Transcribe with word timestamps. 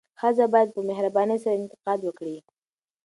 ښځه 0.19 0.45
باید 0.53 0.69
په 0.75 0.81
مهربانۍ 0.89 1.37
سره 1.43 1.55
انتقاد 1.59 1.99
وکړي. 2.03 2.37